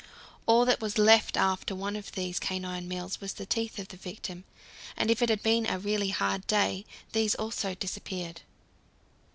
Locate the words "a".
5.69-5.77